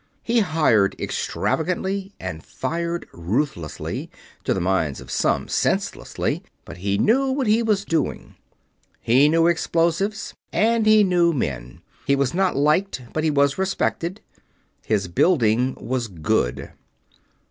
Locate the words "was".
7.61-7.85, 12.15-12.33, 13.29-13.59, 15.79-16.07